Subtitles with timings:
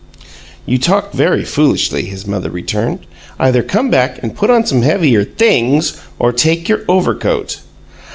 [0.65, 3.01] "You talk very foolishly," his mother returned.
[3.39, 7.59] "Either come back and put on some heavier THINGS or take your overcoat."